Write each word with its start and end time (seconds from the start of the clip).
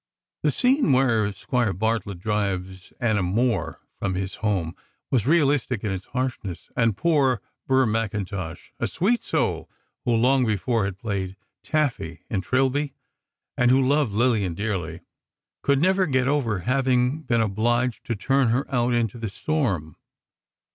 The 0.41 0.49
scene 0.49 0.91
where 0.93 1.31
Squire 1.31 1.73
Bartlett 1.73 2.17
drives 2.21 2.91
Anna 2.99 3.21
Moore 3.21 3.79
from 3.99 4.15
his 4.15 4.37
home, 4.37 4.75
was 5.11 5.27
realistic 5.27 5.83
in 5.83 5.91
its 5.91 6.05
harshness, 6.05 6.71
and 6.75 6.97
poor 6.97 7.39
Burr 7.67 7.85
McIntosh, 7.85 8.71
a 8.79 8.87
sweet 8.87 9.23
soul 9.23 9.69
who 10.03 10.15
long 10.15 10.43
before 10.43 10.85
had 10.85 10.97
played 10.97 11.35
Taffy 11.61 12.23
in 12.31 12.41
"Trilby," 12.41 12.95
and 13.55 13.69
who 13.69 13.87
loved 13.87 14.13
Lillian 14.13 14.55
dearly, 14.55 15.01
could 15.61 15.79
never 15.79 16.07
get 16.07 16.27
over 16.27 16.61
having 16.61 17.21
been 17.21 17.41
obliged 17.41 18.03
to 18.05 18.15
turn 18.15 18.47
her 18.47 18.65
out 18.73 18.95
into 18.95 19.19
the 19.19 19.29
storm. 19.29 19.97